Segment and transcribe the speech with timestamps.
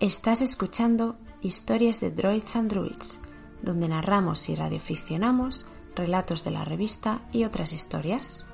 [0.00, 3.20] Estás escuchando Historias de Droids and Druids,
[3.60, 8.46] donde narramos y radioficcionamos relatos de la revista y otras historias.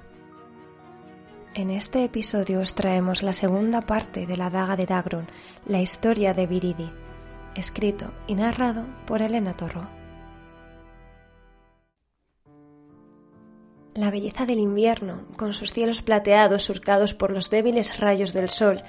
[1.55, 5.29] En este episodio os traemos la segunda parte de la daga de Dagron,
[5.67, 6.91] la historia de Viridi,
[7.55, 9.96] escrito y narrado por Elena Torro.
[13.97, 18.83] La belleza del invierno, con sus cielos plateados surcados por los débiles rayos del sol,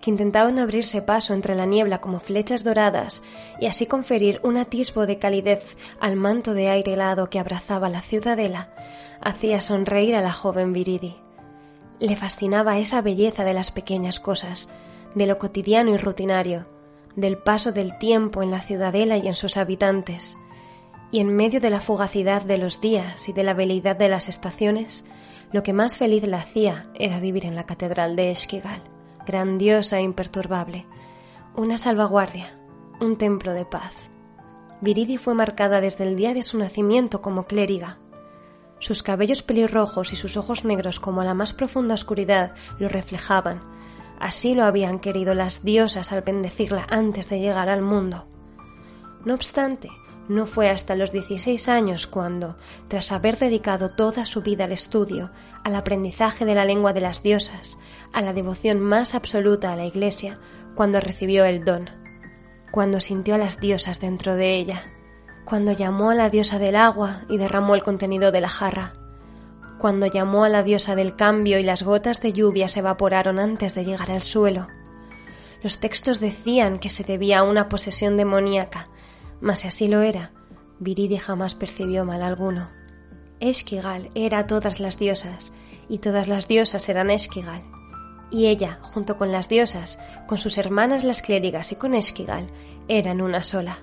[0.00, 3.24] que intentaban abrirse paso entre la niebla como flechas doradas
[3.58, 8.02] y así conferir un atisbo de calidez al manto de aire helado que abrazaba la
[8.02, 8.72] ciudadela,
[9.20, 11.16] hacía sonreír a la joven Viridi.
[11.98, 14.68] Le fascinaba esa belleza de las pequeñas cosas,
[15.16, 16.66] de lo cotidiano y rutinario,
[17.16, 20.38] del paso del tiempo en la ciudadela y en sus habitantes.
[21.12, 24.28] Y en medio de la fugacidad de los días y de la veleidad de las
[24.28, 25.04] estaciones,
[25.52, 28.82] lo que más feliz la hacía era vivir en la catedral de Esquigal,
[29.24, 30.86] grandiosa e imperturbable,
[31.54, 32.58] una salvaguardia,
[33.00, 33.94] un templo de paz.
[34.80, 37.98] Viridi fue marcada desde el día de su nacimiento como clériga,
[38.82, 43.62] sus cabellos pelirrojos y sus ojos negros como la más profunda oscuridad lo reflejaban.
[44.18, 48.26] Así lo habían querido las diosas al bendecirla antes de llegar al mundo.
[49.24, 49.88] No obstante,
[50.32, 52.56] no fue hasta los 16 años cuando,
[52.88, 55.30] tras haber dedicado toda su vida al estudio,
[55.64, 57.78] al aprendizaje de la lengua de las diosas,
[58.12, 60.40] a la devoción más absoluta a la Iglesia,
[60.74, 61.90] cuando recibió el don,
[62.70, 64.84] cuando sintió a las diosas dentro de ella
[65.44, 68.92] cuando llamó a la diosa del agua y derramó el contenido de la jarra,
[69.78, 73.74] cuando llamó a la diosa del cambio y las gotas de lluvia se evaporaron antes
[73.74, 74.68] de llegar al suelo.
[75.62, 78.88] Los textos decían que se debía a una posesión demoníaca,
[79.42, 80.30] mas si así lo era,
[80.78, 82.70] Viridi jamás percibió mal alguno.
[83.40, 85.52] Esquigal era todas las diosas,
[85.88, 87.62] y todas las diosas eran Esquigal.
[88.30, 92.48] Y ella, junto con las diosas, con sus hermanas las clérigas y con Esquigal,
[92.88, 93.80] eran una sola.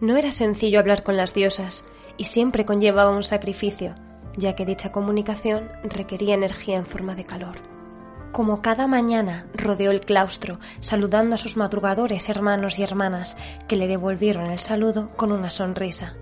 [0.00, 1.84] No era sencillo hablar con las diosas
[2.16, 3.94] y siempre conllevaba un sacrificio,
[4.36, 7.77] ya que dicha comunicación requería energía en forma de calor.
[8.32, 13.88] Como cada mañana rodeó el claustro, saludando a sus madrugadores hermanos y hermanas, que le
[13.88, 16.16] devolvieron el saludo con una sonrisa.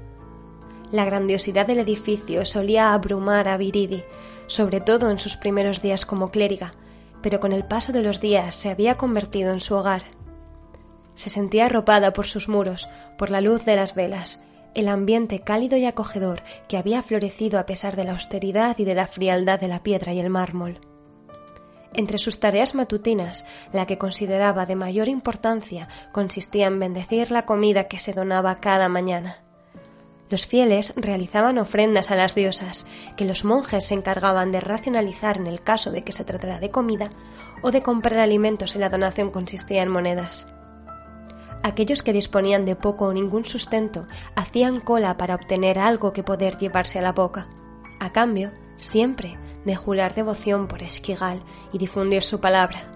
[0.92, 4.04] La grandiosidad del edificio solía abrumar a Viridi,
[4.46, 6.74] sobre todo en sus primeros días como clériga,
[7.22, 10.04] pero con el paso de los días se había convertido en su hogar
[11.16, 12.88] se sentía arropada por sus muros,
[13.18, 14.40] por la luz de las velas,
[14.74, 18.94] el ambiente cálido y acogedor que había florecido a pesar de la austeridad y de
[18.94, 20.78] la frialdad de la piedra y el mármol.
[21.96, 27.88] Entre sus tareas matutinas, la que consideraba de mayor importancia consistía en bendecir la comida
[27.88, 29.38] que se donaba cada mañana.
[30.28, 32.86] Los fieles realizaban ofrendas a las diosas,
[33.16, 36.70] que los monjes se encargaban de racionalizar en el caso de que se tratara de
[36.70, 37.08] comida,
[37.62, 40.46] o de comprar alimentos y la donación consistía en monedas.
[41.62, 46.58] Aquellos que disponían de poco o ningún sustento hacían cola para obtener algo que poder
[46.58, 47.48] llevarse a la boca,
[48.00, 52.90] a cambio, siempre, de jurar devoción por Esquigal y difundir su palabra.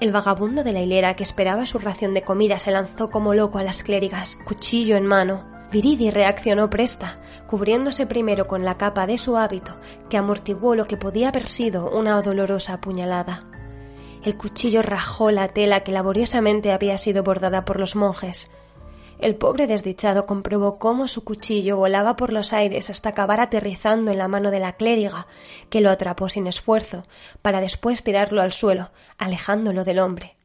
[0.00, 3.58] El vagabundo de la hilera que esperaba su ración de comida se lanzó como loco
[3.58, 5.44] a las clérigas, cuchillo en mano.
[5.70, 9.78] Viridi reaccionó presta, cubriéndose primero con la capa de su hábito,
[10.10, 13.44] que amortiguó lo que podía haber sido una dolorosa puñalada.
[14.24, 18.50] El cuchillo rajó la tela que laboriosamente había sido bordada por los monjes.
[19.18, 24.18] El pobre desdichado comprobó cómo su cuchillo volaba por los aires hasta acabar aterrizando en
[24.18, 25.26] la mano de la clériga,
[25.70, 27.04] que lo atrapó sin esfuerzo,
[27.40, 30.36] para después tirarlo al suelo, alejándolo del hombre.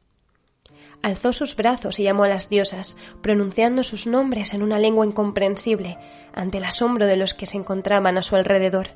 [1.02, 5.96] Alzó sus brazos y llamó a las diosas, pronunciando sus nombres en una lengua incomprensible,
[6.34, 8.90] ante el asombro de los que se encontraban a su alrededor.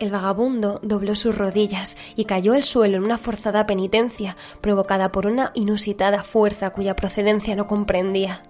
[0.00, 5.26] El vagabundo dobló sus rodillas y cayó al suelo en una forzada penitencia provocada por
[5.26, 8.42] una inusitada fuerza cuya procedencia no comprendía.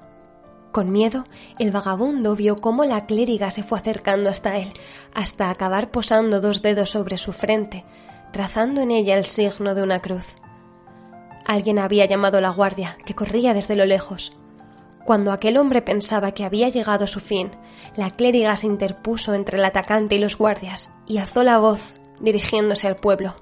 [0.72, 1.24] Con miedo,
[1.58, 4.72] el vagabundo vio cómo la clériga se fue acercando hasta él,
[5.14, 7.84] hasta acabar posando dos dedos sobre su frente,
[8.32, 10.24] trazando en ella el signo de una cruz.
[11.44, 14.36] Alguien había llamado a la guardia, que corría desde lo lejos.
[15.04, 17.50] Cuando aquel hombre pensaba que había llegado a su fin,
[17.96, 22.86] la clériga se interpuso entre el atacante y los guardias y alzó la voz, dirigiéndose
[22.86, 23.34] al pueblo.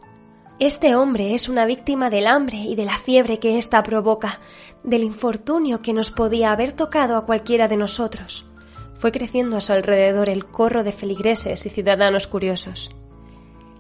[0.61, 4.41] Este hombre es una víctima del hambre y de la fiebre que ésta provoca,
[4.83, 8.45] del infortunio que nos podía haber tocado a cualquiera de nosotros.
[8.97, 12.91] Fue creciendo a su alrededor el corro de feligreses y ciudadanos curiosos.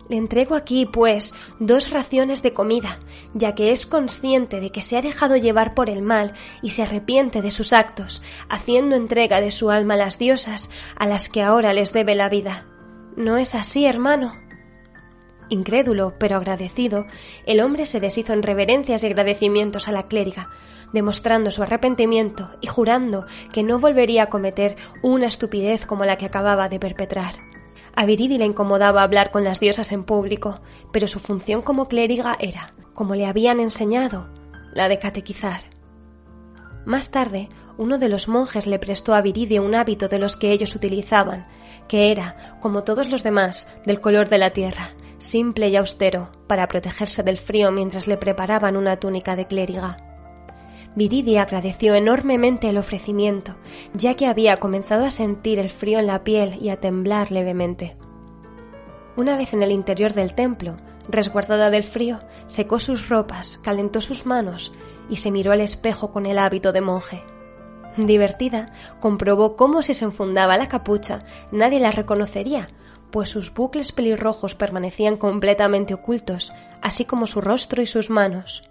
[0.08, 3.00] Le entrego aquí, pues, dos raciones de comida,
[3.34, 6.32] ya que es consciente de que se ha dejado llevar por el mal
[6.62, 11.08] y se arrepiente de sus actos, haciendo entrega de su alma a las diosas, a
[11.08, 12.66] las que ahora les debe la vida.
[13.16, 14.47] ¿No es así, hermano?
[15.50, 17.06] Incrédulo, pero agradecido,
[17.46, 20.50] el hombre se deshizo en reverencias y agradecimientos a la clériga,
[20.92, 26.26] demostrando su arrepentimiento y jurando que no volvería a cometer una estupidez como la que
[26.26, 27.34] acababa de perpetrar.
[27.94, 30.60] A Viridi le incomodaba hablar con las diosas en público,
[30.92, 34.28] pero su función como clériga era, como le habían enseñado,
[34.72, 35.62] la de catequizar.
[36.84, 40.52] Más tarde, uno de los monjes le prestó a Viridi un hábito de los que
[40.52, 41.46] ellos utilizaban,
[41.88, 46.68] que era, como todos los demás, del color de la tierra, simple y austero, para
[46.68, 49.96] protegerse del frío mientras le preparaban una túnica de clériga.
[50.94, 53.56] Viridia agradeció enormemente el ofrecimiento,
[53.94, 57.96] ya que había comenzado a sentir el frío en la piel y a temblar levemente.
[59.16, 60.76] Una vez en el interior del templo,
[61.08, 64.72] resguardada del frío, secó sus ropas, calentó sus manos
[65.10, 67.22] y se miró al espejo con el hábito de monje.
[67.96, 68.66] Divertida,
[69.00, 72.68] comprobó cómo si se enfundaba la capucha nadie la reconocería,
[73.10, 76.52] pues sus bucles pelirrojos permanecían completamente ocultos,
[76.82, 78.68] así como su rostro y sus manos.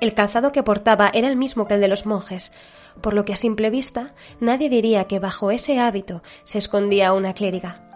[0.00, 2.52] El calzado que portaba era el mismo que el de los monjes,
[3.00, 7.34] por lo que a simple vista nadie diría que bajo ese hábito se escondía una
[7.34, 7.89] clériga.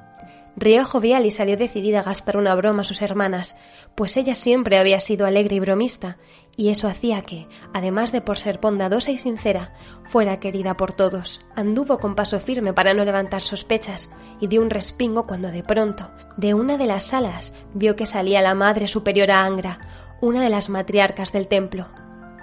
[0.57, 3.57] Rió jovial y salió decidida a gastar una broma a sus hermanas,
[3.97, 6.17] pues ella siempre había sido alegre y bromista,
[6.57, 9.75] y eso hacía que, además de por ser bondadosa y sincera,
[10.09, 11.45] fuera querida por todos.
[11.57, 14.11] Anduvo con paso firme para no levantar sospechas,
[14.41, 18.41] y dio un respingo cuando de pronto, de una de las salas, vio que salía
[18.41, 19.81] la Madre Superiora Angra,
[20.21, 21.87] una de las matriarcas del templo.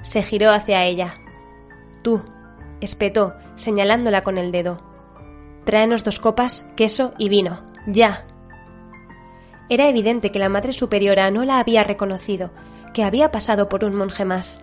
[0.01, 1.13] Se giró hacia ella.
[2.03, 2.21] Tú,
[2.81, 4.79] espetó, señalándola con el dedo.
[5.63, 7.70] Tráenos dos copas, queso y vino.
[7.87, 8.25] Ya.
[9.69, 12.51] Era evidente que la Madre Superiora no la había reconocido,
[12.93, 14.61] que había pasado por un monje más.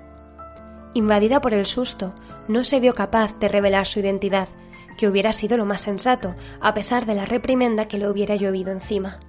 [0.94, 2.14] Invadida por el susto,
[2.46, 4.48] no se vio capaz de revelar su identidad,
[4.96, 8.70] que hubiera sido lo más sensato, a pesar de la reprimenda que le hubiera llovido
[8.70, 9.20] encima.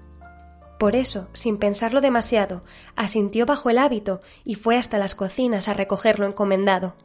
[0.80, 2.64] Por eso, sin pensarlo demasiado,
[2.96, 6.96] asintió bajo el hábito y fue hasta las cocinas a recoger lo encomendado.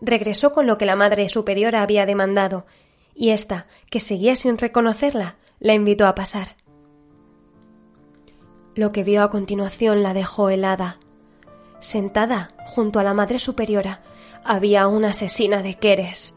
[0.00, 2.66] Regresó con lo que la madre superiora había demandado,
[3.14, 6.56] y ésta, que seguía sin reconocerla, la invitó a pasar.
[8.74, 10.98] Lo que vio a continuación la dejó helada.
[11.78, 14.02] Sentada junto a la Madre Superiora
[14.44, 16.34] había una asesina de Queres.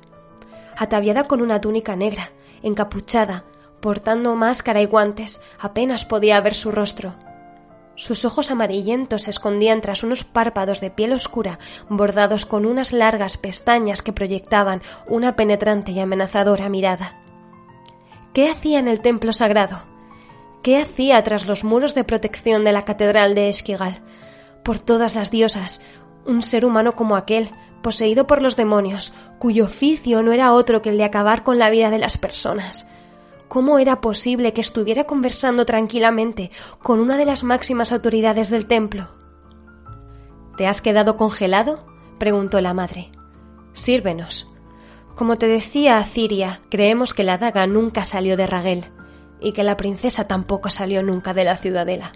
[0.78, 2.32] Ataviada con una túnica negra,
[2.62, 3.44] encapuchada,
[3.82, 7.16] portando máscara y guantes, apenas podía ver su rostro.
[7.96, 11.58] Sus ojos amarillentos se escondían tras unos párpados de piel oscura
[11.90, 17.20] bordados con unas largas pestañas que proyectaban una penetrante y amenazadora mirada.
[18.38, 19.80] ¿Qué hacía en el templo sagrado?
[20.62, 24.04] ¿Qué hacía tras los muros de protección de la catedral de Esquigal?
[24.64, 25.82] Por todas las diosas,
[26.24, 27.50] un ser humano como aquel,
[27.82, 31.72] poseído por los demonios, cuyo oficio no era otro que el de acabar con la
[31.72, 32.88] vida de las personas.
[33.48, 36.52] ¿Cómo era posible que estuviera conversando tranquilamente
[36.84, 39.08] con una de las máximas autoridades del templo?
[40.58, 41.80] ¿Te has quedado congelado?
[42.20, 43.10] preguntó la madre.
[43.74, 44.54] Sírvenos.
[45.18, 48.86] Como te decía Ciria, creemos que la daga nunca salió de Raguel
[49.40, 52.12] y que la princesa tampoco salió nunca de la ciudadela.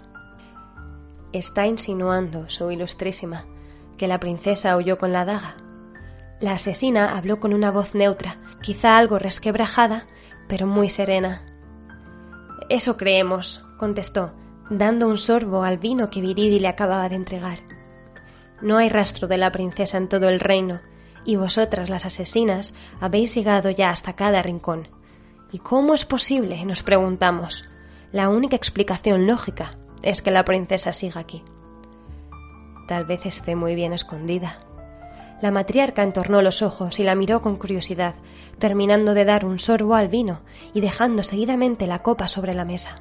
[1.32, 3.44] Está insinuando, su ilustrísima,
[3.98, 5.56] que la princesa huyó con la daga.
[6.40, 10.06] La asesina habló con una voz neutra, quizá algo resquebrajada,
[10.48, 11.42] pero muy serena.
[12.68, 14.32] Eso creemos, contestó,
[14.70, 17.58] dando un sorbo al vino que Viridi le acababa de entregar.
[18.60, 20.80] No hay rastro de la princesa en todo el reino,
[21.24, 24.88] y vosotras, las asesinas, habéis llegado ya hasta cada rincón.
[25.52, 26.64] ¿Y cómo es posible?
[26.64, 27.68] nos preguntamos.
[28.10, 31.42] La única explicación lógica es que la princesa siga aquí.
[32.88, 34.58] Tal vez esté muy bien escondida.
[35.40, 38.14] La matriarca entornó los ojos y la miró con curiosidad,
[38.58, 40.40] terminando de dar un sorbo al vino
[40.72, 43.00] y dejando seguidamente la copa sobre la mesa.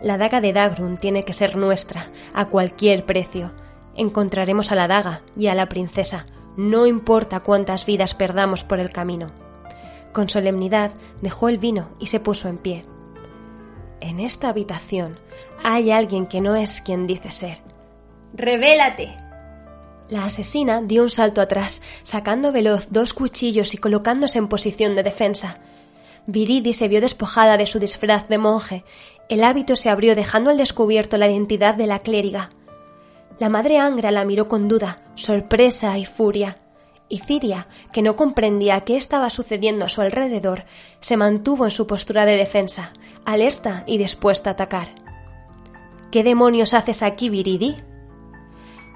[0.00, 3.52] La daga de Dagrun tiene que ser nuestra, a cualquier precio.
[3.94, 8.90] Encontraremos a la daga y a la princesa, no importa cuántas vidas perdamos por el
[8.90, 9.28] camino.
[10.12, 12.84] Con solemnidad dejó el vino y se puso en pie.
[14.00, 15.18] En esta habitación
[15.62, 17.58] hay alguien que no es quien dice ser.
[18.34, 19.16] ¡Revélate!
[20.08, 25.02] La asesina dio un salto atrás, sacando veloz dos cuchillos y colocándose en posición de
[25.02, 25.60] defensa.
[26.26, 28.84] Viridi se vio despojada de su disfraz de monje.
[29.28, 32.50] El hábito se abrió dejando al descubierto la identidad de la clériga.
[33.42, 36.58] La madre Angra la miró con duda, sorpresa y furia
[37.08, 40.64] y Ciria, que no comprendía qué estaba sucediendo a su alrededor,
[41.00, 42.92] se mantuvo en su postura de defensa,
[43.24, 44.90] alerta y dispuesta a atacar.
[46.12, 47.74] ¿Qué demonios haces aquí, Viridi?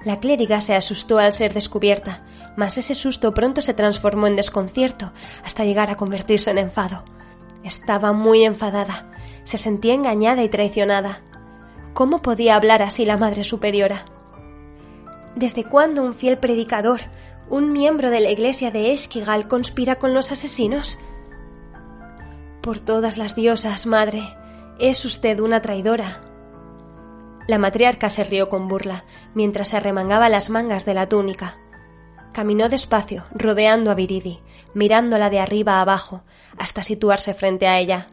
[0.05, 2.23] La clériga se asustó al ser descubierta,
[2.55, 5.11] mas ese susto pronto se transformó en desconcierto
[5.43, 7.03] hasta llegar a convertirse en enfado.
[7.65, 9.11] Estaba muy enfadada,
[9.43, 11.19] se sentía engañada y traicionada.
[11.93, 14.05] ¿Cómo podía hablar así la Madre Superiora?
[15.37, 16.99] ¿Desde cuándo un fiel predicador,
[17.47, 20.97] un miembro de la iglesia de Esquigal, conspira con los asesinos?
[22.63, 24.23] Por todas las diosas, madre,
[24.79, 26.21] es usted una traidora.
[27.47, 31.59] La matriarca se rió con burla, mientras se arremangaba las mangas de la túnica.
[32.33, 34.39] Caminó despacio, rodeando a Viridi,
[34.73, 36.23] mirándola de arriba a abajo,
[36.57, 38.07] hasta situarse frente a ella.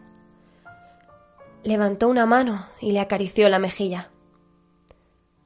[1.62, 4.10] Levantó una mano y le acarició la mejilla.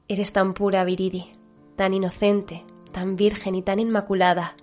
[0.09, 1.38] Eres tan pura, Viridi,
[1.79, 4.55] tan inocente, tan virgen y tan inmaculada.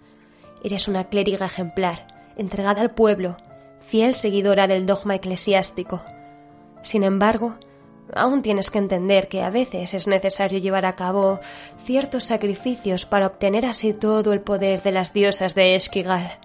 [0.62, 3.38] Eres una clériga ejemplar, entregada al pueblo,
[3.80, 6.02] fiel seguidora del dogma eclesiástico.
[6.82, 7.54] Sin embargo,
[8.14, 11.40] aún tienes que entender que a veces es necesario llevar a cabo
[11.82, 16.38] ciertos sacrificios para obtener así todo el poder de las diosas de Esquigal.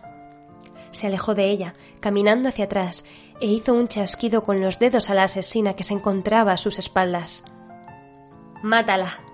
[0.92, 3.04] Se alejó de ella, caminando hacia atrás,
[3.42, 6.80] e hizo un chasquido con los dedos a la asesina que se encontraba a sus
[6.80, 7.44] espaldas.
[8.64, 9.31] Mátala.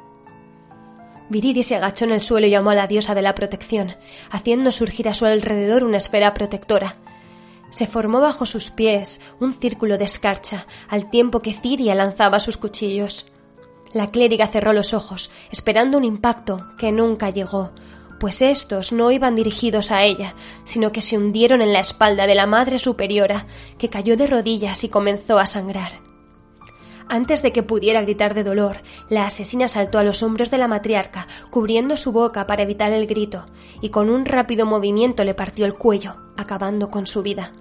[1.30, 3.96] Viridi se agachó en el suelo y llamó a la diosa de la protección,
[4.32, 6.98] haciendo surgir a su alrededor una esfera protectora.
[7.70, 12.58] Se formó bajo sus pies un círculo de escarcha, al tiempo que Ciria lanzaba sus
[12.58, 13.28] cuchillos.
[13.94, 17.72] La clériga cerró los ojos, esperando un impacto que nunca llegó,
[18.20, 20.34] pues estos no iban dirigidos a ella,
[20.66, 23.46] sino que se hundieron en la espalda de la Madre Superiora,
[23.78, 26.08] que cayó de rodillas y comenzó a sangrar.
[27.10, 28.78] Antes de que pudiera gritar de dolor,
[29.10, 33.08] la asesina saltó a los hombros de la matriarca, cubriendo su boca para evitar el
[33.08, 33.46] grito,
[33.82, 37.54] y con un rápido movimiento le partió el cuello, acabando con su vida.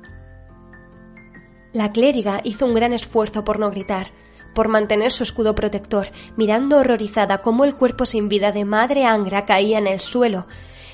[1.73, 4.11] La clériga hizo un gran esfuerzo por no gritar,
[4.55, 9.45] por mantener su escudo protector, mirando horrorizada cómo el cuerpo sin vida de Madre Angra
[9.45, 10.47] caía en el suelo,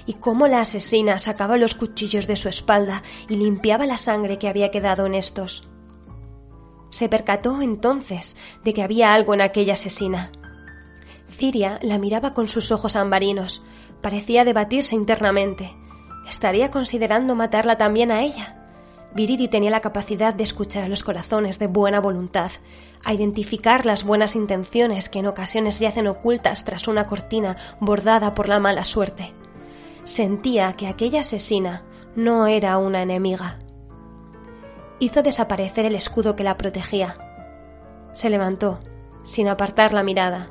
[0.05, 4.49] y cómo la asesina sacaba los cuchillos de su espalda y limpiaba la sangre que
[4.49, 5.72] había quedado en estos.
[6.93, 10.31] Se percató entonces de que había algo en aquella asesina.
[11.27, 13.63] Ciria la miraba con sus ojos ambarinos.
[14.03, 15.75] Parecía debatirse internamente.
[16.29, 18.59] ¿Estaría considerando matarla también a ella?
[19.15, 22.51] Viridi tenía la capacidad de escuchar a los corazones de buena voluntad,
[23.03, 28.49] a identificar las buenas intenciones que en ocasiones yacen ocultas tras una cortina bordada por
[28.49, 29.33] la mala suerte.
[30.05, 31.85] Sentía que aquella asesina
[32.17, 33.59] no era una enemiga.
[35.03, 37.17] Hizo desaparecer el escudo que la protegía.
[38.13, 38.79] Se levantó,
[39.25, 40.49] sin apartar la mirada.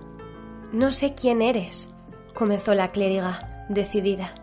[0.73, 1.87] No sé quién eres,
[2.33, 4.35] comenzó la clériga, decidida.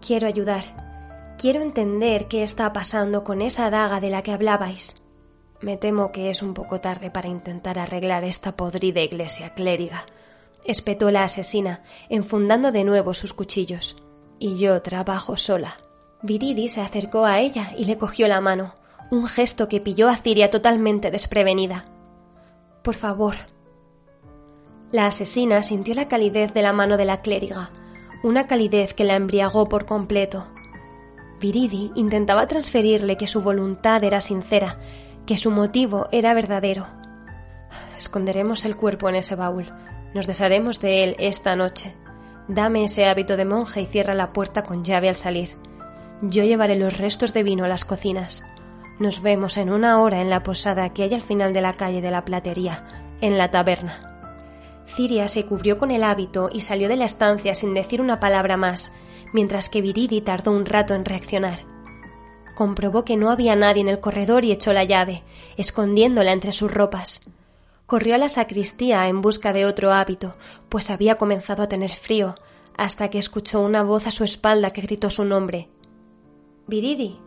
[0.00, 1.34] Quiero ayudar.
[1.38, 4.94] Quiero entender qué está pasando con esa daga de la que hablabais.
[5.60, 10.06] Me temo que es un poco tarde para intentar arreglar esta podrida iglesia clériga,
[10.64, 13.96] espetó la asesina, enfundando de nuevo sus cuchillos.
[14.38, 15.78] Y yo trabajo sola.
[16.22, 18.74] Viridi se acercó a ella y le cogió la mano,
[19.10, 21.84] un gesto que pilló a Ciria totalmente desprevenida.
[22.82, 23.34] Por favor.
[24.92, 27.70] La asesina sintió la calidez de la mano de la clériga,
[28.22, 30.48] una calidez que la embriagó por completo.
[31.40, 34.78] Viridi intentaba transferirle que su voluntad era sincera
[35.26, 36.86] que su motivo era verdadero.
[37.96, 39.72] Esconderemos el cuerpo en ese baúl.
[40.14, 41.96] Nos desharemos de él esta noche.
[42.48, 45.56] Dame ese hábito de monje y cierra la puerta con llave al salir.
[46.22, 48.44] Yo llevaré los restos de vino a las cocinas.
[48.98, 52.00] Nos vemos en una hora en la posada que hay al final de la calle
[52.00, 52.84] de la platería,
[53.20, 54.00] en la taberna.
[54.86, 58.56] Ciria se cubrió con el hábito y salió de la estancia sin decir una palabra
[58.56, 58.92] más,
[59.32, 61.76] mientras que Viridi tardó un rato en reaccionar
[62.56, 65.22] comprobó que no había nadie en el corredor y echó la llave,
[65.56, 67.20] escondiéndola entre sus ropas.
[67.84, 70.34] Corrió a la sacristía en busca de otro hábito,
[70.68, 72.34] pues había comenzado a tener frío,
[72.76, 75.68] hasta que escuchó una voz a su espalda que gritó su nombre.
[76.66, 77.20] Viridi.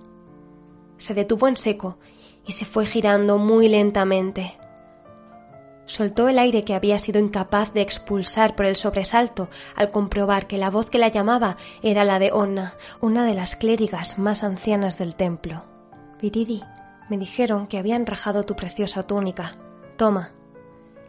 [1.00, 1.98] Se detuvo en seco
[2.46, 4.60] y se fue girando muy lentamente
[5.90, 10.58] soltó el aire que había sido incapaz de expulsar por el sobresalto al comprobar que
[10.58, 14.98] la voz que la llamaba era la de Onna, una de las clérigas más ancianas
[15.00, 15.66] del templo.
[16.22, 16.64] Viridi,
[17.10, 19.58] me dijeron que habían rajado tu preciosa túnica.
[19.98, 20.32] Toma.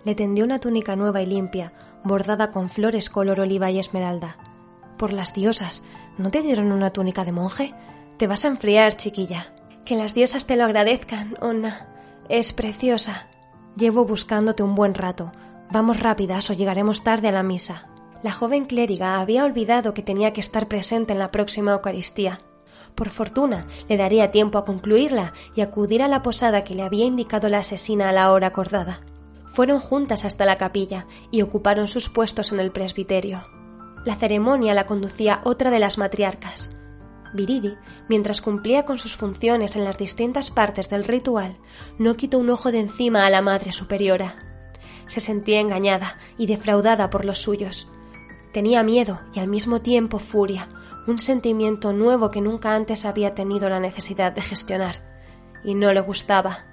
[0.04, 4.38] Le tendió una túnica nueva y limpia, bordada con flores color oliva y esmeralda.
[4.96, 5.84] Por las diosas,
[6.16, 7.74] ¿no te dieron una túnica de monje?
[8.16, 9.52] Te vas a enfriar, chiquilla.
[9.84, 11.88] Que las diosas te lo agradezcan, Onna.
[12.28, 13.28] Es preciosa.
[13.76, 15.32] Llevo buscándote un buen rato.
[15.72, 17.88] Vamos rápidas o llegaremos tarde a la misa.
[18.22, 22.38] La joven clériga había olvidado que tenía que estar presente en la próxima Eucaristía.
[22.94, 27.06] Por fortuna, le daría tiempo a concluirla y acudir a la posada que le había
[27.06, 29.00] indicado la asesina a la hora acordada.
[29.46, 33.42] Fueron juntas hasta la capilla y ocuparon sus puestos en el presbiterio.
[34.04, 36.70] La ceremonia la conducía otra de las matriarcas,
[37.32, 37.76] Viridi,
[38.08, 41.56] mientras cumplía con sus funciones en las distintas partes del ritual,
[41.98, 44.34] no quitó un ojo de encima a la Madre Superiora.
[45.06, 47.88] Se sentía engañada y defraudada por los suyos.
[48.52, 50.68] Tenía miedo y al mismo tiempo furia,
[51.06, 55.02] un sentimiento nuevo que nunca antes había tenido la necesidad de gestionar.
[55.64, 56.64] Y no le gustaba.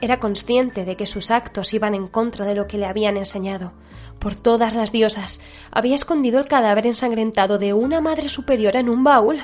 [0.00, 3.72] Era consciente de que sus actos iban en contra de lo que le habían enseñado.
[4.18, 5.40] Por todas las diosas,
[5.70, 9.38] había escondido el cadáver ensangrentado de una madre superior en un baúl.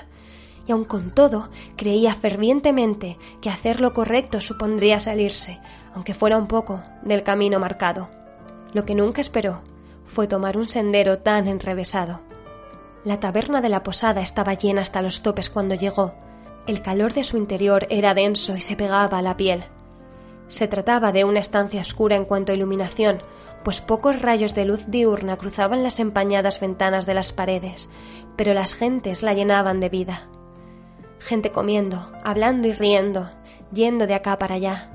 [0.67, 5.61] Y aun con todo, creía fervientemente que hacer lo correcto supondría salirse,
[5.95, 8.09] aunque fuera un poco, del camino marcado.
[8.73, 9.61] Lo que nunca esperó
[10.07, 12.21] fue tomar un sendero tan enrevesado.
[13.05, 16.15] La taberna de la posada estaba llena hasta los topes cuando llegó.
[16.67, 19.65] El calor de su interior era denso y se pegaba a la piel.
[20.47, 23.23] Se trataba de una estancia oscura en cuanto a iluminación,
[23.65, 27.89] pues pocos rayos de luz diurna cruzaban las empañadas ventanas de las paredes,
[28.37, 30.29] pero las gentes la llenaban de vida.
[31.25, 33.31] Gente comiendo, hablando y riendo,
[33.73, 34.91] yendo de acá para allá.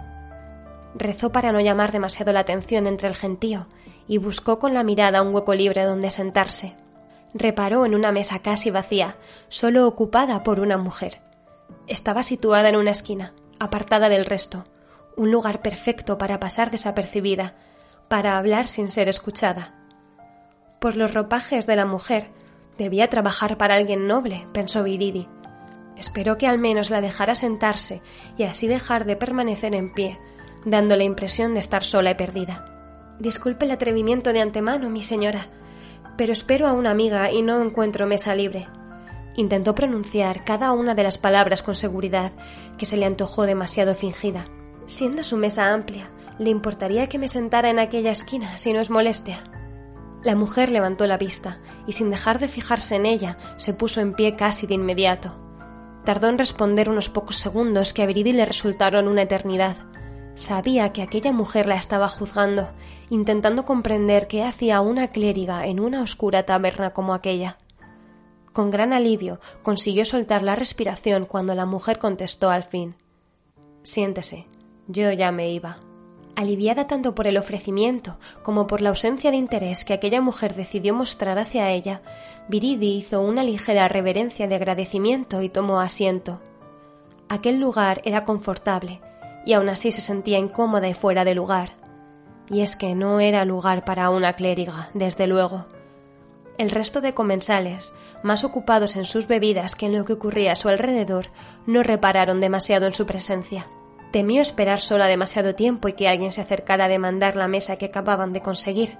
[0.93, 3.67] Rezó para no llamar demasiado la atención entre el gentío
[4.09, 6.75] y buscó con la mirada un hueco libre donde sentarse.
[7.33, 9.15] Reparó en una mesa casi vacía,
[9.47, 11.21] solo ocupada por una mujer.
[11.87, 14.65] Estaba situada en una esquina, apartada del resto,
[15.15, 17.55] un lugar perfecto para pasar desapercibida,
[18.09, 19.75] para hablar sin ser escuchada.
[20.79, 22.31] Por los ropajes de la mujer,
[22.77, 25.29] debía trabajar para alguien noble, pensó Viridi.
[25.97, 28.01] Esperó que al menos la dejara sentarse
[28.37, 30.19] y así dejar de permanecer en pie,
[30.65, 33.15] dando la impresión de estar sola y perdida.
[33.19, 35.47] Disculpe el atrevimiento de antemano, mi señora,
[36.17, 38.67] pero espero a una amiga y no encuentro mesa libre.
[39.35, 42.31] Intentó pronunciar cada una de las palabras con seguridad,
[42.77, 44.47] que se le antojó demasiado fingida.
[44.87, 48.89] Siendo su mesa amplia, ¿le importaría que me sentara en aquella esquina si no es
[48.89, 49.43] molestia?
[50.23, 54.13] La mujer levantó la vista y sin dejar de fijarse en ella, se puso en
[54.13, 55.46] pie casi de inmediato.
[56.07, 59.75] Tardó en responder unos pocos segundos que a Viridi le resultaron una eternidad.
[60.35, 62.69] Sabía que aquella mujer la estaba juzgando,
[63.09, 67.57] intentando comprender qué hacía una clériga en una oscura taberna como aquella.
[68.53, 72.95] Con gran alivio consiguió soltar la respiración cuando la mujer contestó al fin
[73.83, 74.47] Siéntese,
[74.87, 75.75] yo ya me iba.
[76.37, 80.93] Aliviada tanto por el ofrecimiento como por la ausencia de interés que aquella mujer decidió
[80.93, 82.03] mostrar hacia ella,
[82.47, 86.39] Viridi hizo una ligera reverencia de agradecimiento y tomó asiento.
[87.27, 89.01] Aquel lugar era confortable,
[89.47, 91.71] y aún así se sentía incómoda y fuera de lugar.
[92.51, 95.65] Y es que no era lugar para una clériga, desde luego.
[96.59, 100.55] El resto de comensales, más ocupados en sus bebidas que en lo que ocurría a
[100.55, 101.31] su alrededor,
[101.65, 103.65] no repararon demasiado en su presencia.
[104.11, 107.85] Temió esperar sola demasiado tiempo y que alguien se acercara a demandar la mesa que
[107.85, 108.97] acababan de conseguir,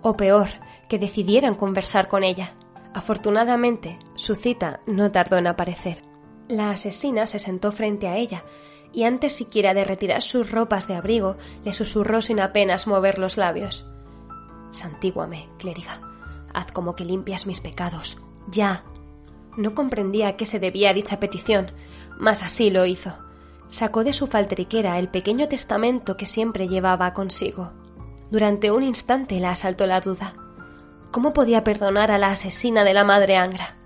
[0.00, 0.48] o peor,
[0.88, 2.54] que decidieran conversar con ella.
[2.94, 6.02] Afortunadamente, su cita no tardó en aparecer.
[6.48, 8.44] La asesina se sentó frente a ella,
[8.92, 13.36] y antes siquiera de retirar sus ropas de abrigo, le susurró sin apenas mover los
[13.36, 13.84] labios.
[14.70, 16.00] Santíguame, clériga.
[16.54, 18.22] Haz como que limpias mis pecados.
[18.50, 18.84] Ya.
[19.58, 21.72] No comprendía a qué se debía dicha petición,
[22.18, 23.25] mas así lo hizo
[23.68, 27.72] sacó de su faltriquera el pequeño testamento que siempre llevaba consigo.
[28.30, 30.34] Durante un instante la asaltó la duda.
[31.10, 33.76] ¿Cómo podía perdonar a la asesina de la madre Angra?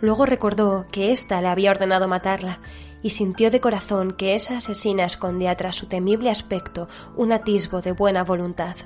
[0.00, 2.60] Luego recordó que ésta le había ordenado matarla
[3.02, 7.92] y sintió de corazón que esa asesina escondía tras su temible aspecto un atisbo de
[7.92, 8.76] buena voluntad.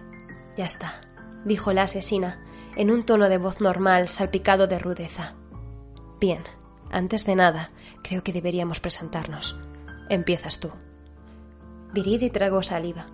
[0.56, 1.00] Ya está,
[1.44, 2.44] dijo la asesina,
[2.76, 5.34] en un tono de voz normal salpicado de rudeza.
[6.20, 6.42] Bien,
[6.90, 7.70] antes de nada,
[8.02, 9.56] creo que deberíamos presentarnos.
[10.08, 10.70] Empiezas tú.
[11.92, 13.06] Viridi tragó saliva.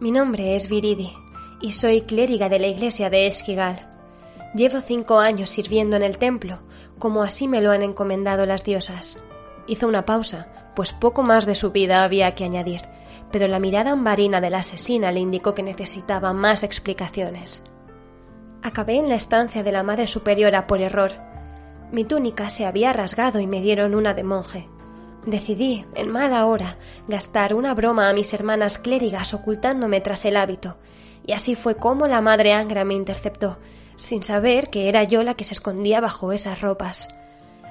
[0.00, 1.12] Mi nombre es Viridi
[1.60, 3.88] y soy clériga de la iglesia de Esquigal.
[4.54, 6.60] Llevo cinco años sirviendo en el templo,
[6.98, 9.18] como así me lo han encomendado las diosas.
[9.66, 12.82] Hizo una pausa, pues poco más de su vida había que añadir,
[13.30, 17.62] pero la mirada ambarina de la asesina le indicó que necesitaba más explicaciones.
[18.62, 21.12] Acabé en la estancia de la Madre Superiora por error.
[21.92, 24.68] Mi túnica se había rasgado y me dieron una de monje.
[25.26, 26.76] Decidí, en mala hora,
[27.08, 30.76] gastar una broma a mis hermanas clérigas ocultándome tras el hábito,
[31.26, 33.58] y así fue como la madre Angra me interceptó,
[33.96, 37.08] sin saber que era yo la que se escondía bajo esas ropas.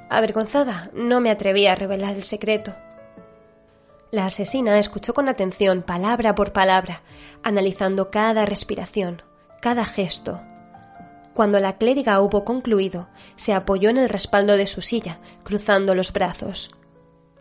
[0.09, 2.73] Avergonzada, no me atreví a revelar el secreto.
[4.09, 7.01] La asesina escuchó con atención, palabra por palabra,
[7.43, 9.21] analizando cada respiración,
[9.61, 10.41] cada gesto.
[11.33, 16.13] Cuando la clériga hubo concluido, se apoyó en el respaldo de su silla, cruzando los
[16.13, 16.71] brazos.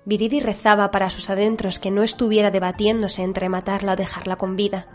[0.05, 4.89] Viridi rezaba para sus adentros que no estuviera debatiéndose entre matarla o dejarla con vida.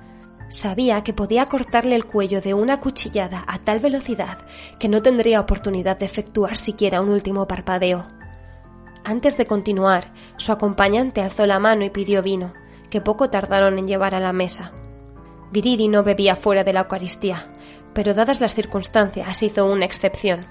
[0.50, 4.40] Sabía que podía cortarle el cuello de una cuchillada a tal velocidad
[4.80, 8.06] que no tendría oportunidad de efectuar siquiera un último parpadeo.
[9.06, 12.54] Antes de continuar, su acompañante alzó la mano y pidió vino,
[12.90, 14.74] que poco tardaron en llevar a la mesa.
[15.52, 17.48] Viridi no bebía fuera de la Eucaristía,
[17.94, 20.48] pero dadas las circunstancias hizo una excepción.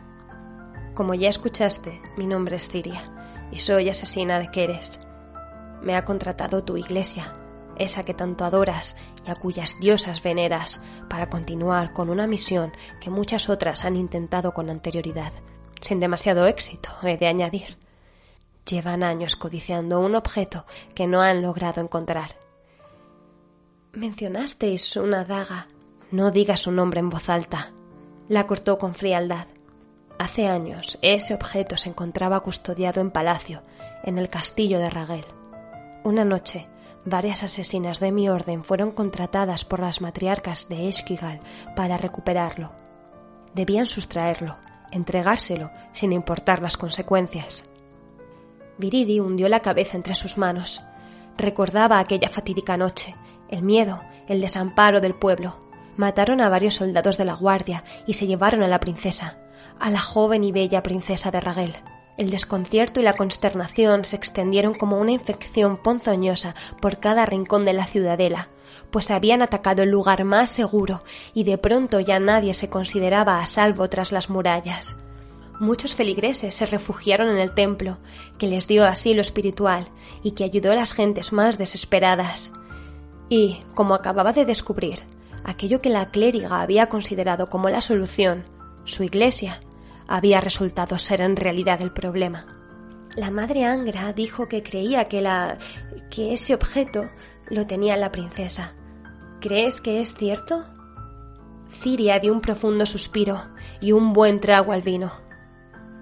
[0.94, 3.02] Como ya escuchaste, mi nombre es Ciria
[3.50, 5.00] y soy asesina de Keres.
[5.82, 7.35] Me ha contratado tu iglesia,
[7.76, 13.11] esa que tanto adoras y a cuyas diosas veneras, para continuar con una misión que
[13.11, 15.32] muchas otras han intentado con anterioridad,
[15.80, 17.78] sin demasiado éxito, he de añadir.
[18.68, 22.37] Llevan años codiciando un objeto que no han logrado encontrar.
[23.92, 25.68] Mencionasteis una daga.
[26.11, 27.72] No digas su nombre en voz alta.
[28.28, 29.46] La cortó con frialdad.
[30.18, 33.62] Hace años ese objeto se encontraba custodiado en palacio,
[34.02, 35.24] en el castillo de Raguel.
[36.05, 36.68] Una noche,
[37.05, 41.40] varias asesinas de mi orden fueron contratadas por las matriarcas de Esquigal
[41.74, 42.72] para recuperarlo.
[43.55, 44.57] Debían sustraerlo,
[44.90, 47.64] entregárselo, sin importar las consecuencias.
[48.79, 50.83] Viridi hundió la cabeza entre sus manos.
[51.37, 53.16] Recordaba aquella fatídica noche,
[53.48, 55.57] el miedo, el desamparo del pueblo.
[55.96, 59.38] Mataron a varios soldados de la guardia y se llevaron a la princesa,
[59.78, 61.74] a la joven y bella princesa de Raguel.
[62.16, 67.74] El desconcierto y la consternación se extendieron como una infección ponzoñosa por cada rincón de
[67.74, 68.48] la ciudadela,
[68.90, 71.02] pues habían atacado el lugar más seguro
[71.34, 74.98] y de pronto ya nadie se consideraba a salvo tras las murallas.
[75.60, 77.98] Muchos feligreses se refugiaron en el templo,
[78.38, 79.88] que les dio asilo espiritual
[80.22, 82.52] y que ayudó a las gentes más desesperadas.
[83.28, 85.00] Y, como acababa de descubrir,
[85.44, 88.44] aquello que la clériga había considerado como la solución,
[88.87, 89.61] su iglesia,
[90.09, 92.46] había resultado ser en realidad el problema.
[93.16, 95.59] La madre Angra dijo que creía que la
[96.11, 97.09] que ese objeto
[97.49, 98.75] lo tenía la princesa.
[99.40, 100.64] ¿Crees que es cierto?
[101.70, 103.42] Ciria dio un profundo suspiro
[103.81, 105.12] y un buen trago al vino.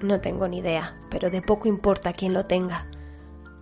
[0.01, 2.87] No tengo ni idea, pero de poco importa quién lo tenga.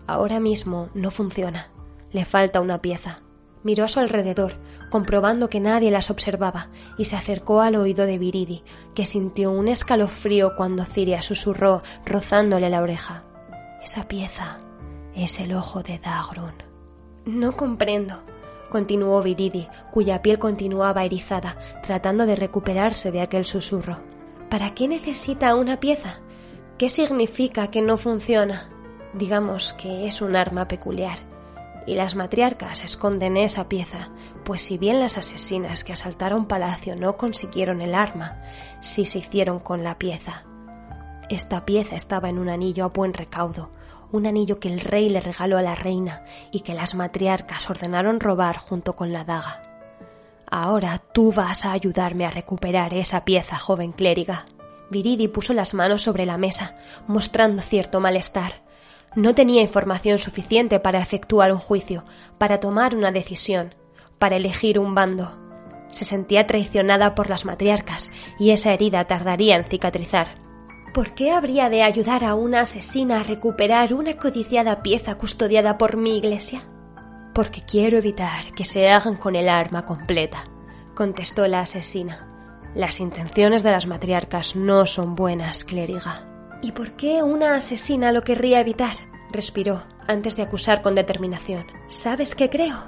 [0.07, 1.71] Ahora mismo no funciona.
[2.11, 3.21] Le falta una pieza.
[3.65, 4.55] Miró a su alrededor,
[4.91, 9.69] comprobando que nadie las observaba, y se acercó al oído de Viridi, que sintió un
[9.69, 13.23] escalofrío cuando Ciria susurró, rozándole la oreja.
[13.83, 14.59] Esa pieza
[15.15, 16.55] es el ojo de Dagrun.
[17.25, 18.23] No comprendo,
[18.69, 23.99] continuó Viridi, cuya piel continuaba erizada, tratando de recuperarse de aquel susurro.
[24.51, 26.21] ¿Para qué necesita una pieza?
[26.79, 28.69] ¿Qué significa que no funciona?
[29.15, 31.32] Digamos que es un arma peculiar
[31.87, 34.11] y las matriarcas esconden esa pieza,
[34.45, 38.43] pues si bien las asesinas que asaltaron palacio no consiguieron el arma,
[38.81, 40.45] sí se hicieron con la pieza.
[41.29, 43.71] Esta pieza estaba en un anillo a buen recaudo,
[44.13, 48.21] un anillo que el rey le regaló a la reina y que las matriarcas ordenaron
[48.21, 49.63] robar junto con la daga.
[50.51, 54.45] Ahora tú vas a ayudarme a recuperar esa pieza, joven clériga.
[54.91, 56.75] Viridi puso las manos sobre la mesa,
[57.07, 58.62] mostrando cierto malestar,
[59.15, 62.05] no tenía información suficiente para efectuar un juicio,
[62.39, 63.75] para tomar una decisión,
[64.19, 65.39] para elegir un bando.
[65.91, 70.29] Se sentía traicionada por las matriarcas y esa herida tardaría en cicatrizar.
[70.95, 75.97] ¿Por qué habría de ayudar a una asesina a recuperar una codiciada pieza custodiada por
[75.97, 76.63] mi iglesia?
[77.35, 80.45] Porque quiero evitar que se hagan con el arma completa,
[80.95, 82.29] contestó la asesina.
[82.75, 86.32] Las intenciones de las matriarcas no son buenas, clériga.
[86.63, 88.97] ¿Y por qué una asesina lo querría evitar?
[89.33, 91.65] respiró antes de acusar con determinación.
[91.89, 92.85] ¿Sabes qué creo?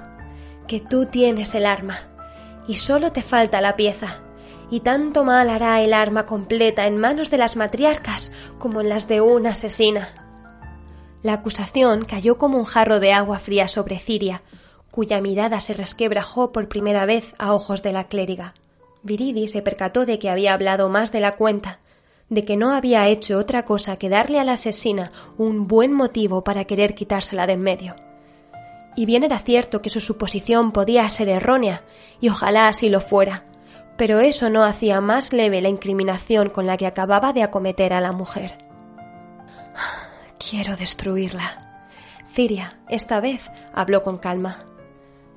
[0.67, 1.97] Que tú tienes el arma
[2.67, 4.21] y solo te falta la pieza.
[4.71, 9.07] Y tanto mal hará el arma completa en manos de las matriarcas como en las
[9.07, 10.09] de una asesina.
[11.21, 14.41] La acusación cayó como un jarro de agua fría sobre Ciria,
[14.89, 18.53] cuya mirada se resquebrajó por primera vez a ojos de la clériga.
[19.03, 21.79] Viridi se percató de que había hablado más de la cuenta
[22.29, 26.43] de que no había hecho otra cosa que darle a la asesina un buen motivo
[26.43, 27.95] para querer quitársela de en medio.
[28.95, 31.83] Y bien era cierto que su suposición podía ser errónea,
[32.19, 33.45] y ojalá así lo fuera,
[33.97, 38.01] pero eso no hacía más leve la incriminación con la que acababa de acometer a
[38.01, 38.57] la mujer.
[40.39, 41.61] Quiero destruirla.
[42.31, 44.65] Ciria, esta vez, habló con calma.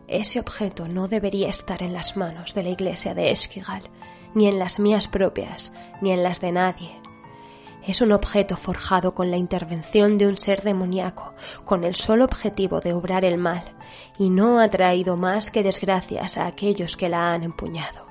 [0.07, 3.83] Ese objeto no debería estar en las manos de la iglesia de Esquigal
[4.39, 6.93] ni en las mías propias, ni en las de nadie.
[7.85, 12.81] Es un objeto forjado con la intervención de un ser demoníaco, con el solo objetivo
[12.81, 13.65] de obrar el mal,
[14.17, 18.07] y no ha traído más que desgracias a aquellos que la han empuñado.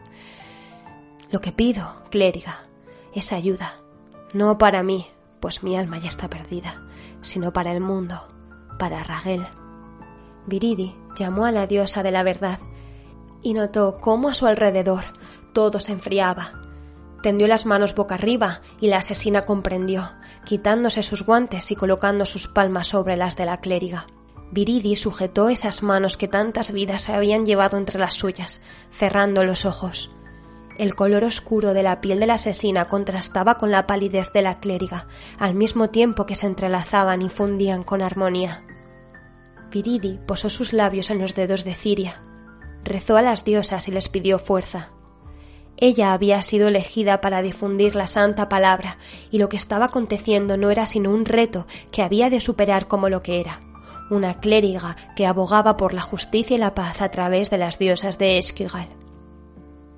[1.31, 2.63] Lo que pido, clériga,
[3.13, 3.75] es ayuda,
[4.33, 5.07] no para mí,
[5.39, 6.83] pues mi alma ya está perdida,
[7.21, 8.27] sino para el mundo,
[8.77, 9.45] para Raguel.
[10.45, 12.59] Viridi llamó a la diosa de la verdad
[13.41, 15.16] y notó cómo a su alrededor
[15.57, 16.51] todo se enfriaba.
[17.23, 20.11] Tendió las manos boca arriba y la asesina comprendió,
[20.45, 24.05] quitándose sus guantes y colocando sus palmas sobre las de la clériga.
[24.51, 29.65] Viridi sujetó esas manos que tantas vidas se habían llevado entre las suyas, cerrando los
[29.65, 30.13] ojos.
[30.77, 34.59] El color oscuro de la piel de la asesina contrastaba con la palidez de la
[34.59, 35.07] clériga,
[35.39, 38.63] al mismo tiempo que se entrelazaban y fundían con armonía.
[39.71, 42.21] Viridi posó sus labios en los dedos de Ciria,
[42.83, 44.91] rezó a las diosas y les pidió fuerza.
[45.77, 48.97] Ella había sido elegida para difundir la santa palabra,
[49.29, 53.09] y lo que estaba aconteciendo no era sino un reto que había de superar como
[53.09, 53.61] lo que era,
[54.09, 58.17] una clériga que abogaba por la justicia y la paz a través de las diosas
[58.17, 58.87] de Esquigal.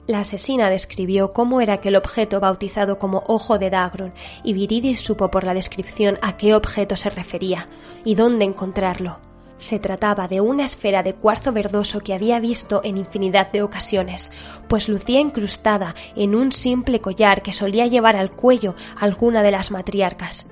[0.05, 4.11] La asesina describió cómo era aquel objeto bautizado como Ojo de Dagron,
[4.43, 7.69] y Viridis supo por la descripción a qué objeto se refería
[8.03, 9.28] y dónde encontrarlo.
[9.59, 14.31] Se trataba de una esfera de cuarzo verdoso que había visto en infinidad de ocasiones,
[14.69, 19.69] pues lucía incrustada en un simple collar que solía llevar al cuello alguna de las
[19.69, 20.47] matriarcas.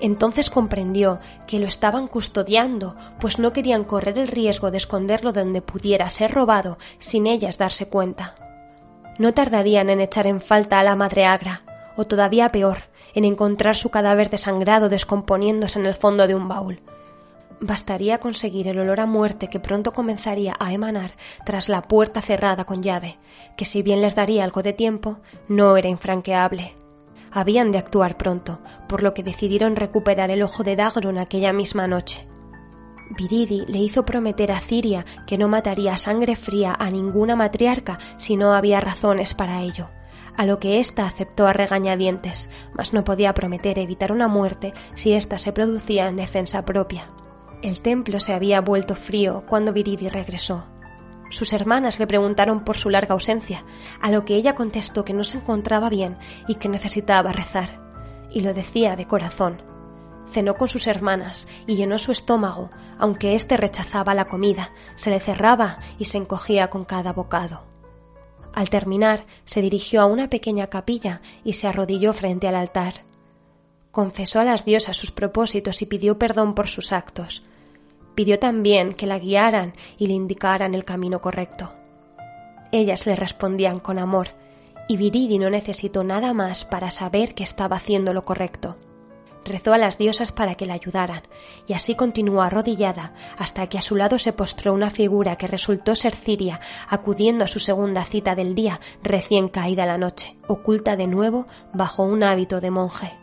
[0.00, 5.60] Entonces comprendió que lo estaban custodiando, pues no querían correr el riesgo de esconderlo donde
[5.60, 8.36] pudiera ser robado sin ellas darse cuenta.
[9.18, 11.62] No tardarían en echar en falta a la madre agra,
[11.96, 12.82] o todavía peor,
[13.14, 16.80] en encontrar su cadáver desangrado descomponiéndose en el fondo de un baúl.
[17.60, 21.12] Bastaría conseguir el olor a muerte que pronto comenzaría a emanar
[21.44, 23.18] tras la puerta cerrada con llave,
[23.56, 25.18] que si bien les daría algo de tiempo,
[25.48, 26.74] no era infranqueable.
[27.32, 31.88] Habían de actuar pronto, por lo que decidieron recuperar el ojo de Dagron aquella misma
[31.88, 32.28] noche.
[33.10, 38.36] Viridi le hizo prometer a Ciria que no mataría sangre fría a ninguna matriarca si
[38.36, 39.88] no había razones para ello,
[40.36, 45.12] a lo que ésta aceptó a regañadientes, mas no podía prometer evitar una muerte si
[45.12, 47.08] ésta se producía en defensa propia.
[47.60, 50.64] El templo se había vuelto frío cuando Viridi regresó.
[51.30, 53.64] Sus hermanas le preguntaron por su larga ausencia,
[54.00, 56.16] a lo que ella contestó que no se encontraba bien
[56.46, 57.80] y que necesitaba rezar,
[58.30, 59.60] y lo decía de corazón.
[60.30, 65.18] Cenó con sus hermanas y llenó su estómago, aunque éste rechazaba la comida, se le
[65.18, 67.64] cerraba y se encogía con cada bocado.
[68.54, 73.07] Al terminar, se dirigió a una pequeña capilla y se arrodilló frente al altar.
[73.98, 77.42] Confesó a las diosas sus propósitos y pidió perdón por sus actos.
[78.14, 81.72] Pidió también que la guiaran y le indicaran el camino correcto.
[82.70, 84.28] Ellas le respondían con amor,
[84.86, 88.76] y Viridi no necesitó nada más para saber que estaba haciendo lo correcto.
[89.44, 91.22] Rezó a las diosas para que la ayudaran,
[91.66, 95.96] y así continuó arrodillada hasta que a su lado se postró una figura que resultó
[95.96, 101.08] ser Ciria, acudiendo a su segunda cita del día, recién caída la noche, oculta de
[101.08, 103.18] nuevo bajo un hábito de monje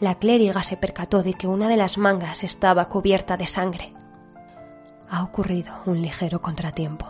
[0.00, 3.94] la clériga se percató de que una de las mangas estaba cubierta de sangre.
[5.10, 7.06] Ha ocurrido un ligero contratiempo.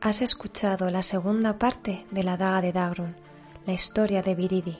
[0.00, 3.16] Has escuchado la segunda parte de la daga de Dagrun,
[3.66, 4.78] la historia de Viridi.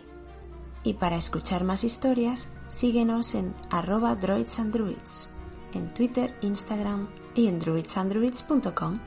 [0.83, 5.29] Y para escuchar más historias, síguenos en arroba droidsandruids,
[5.75, 8.99] en Twitter, Instagram y en druidsandruids.com.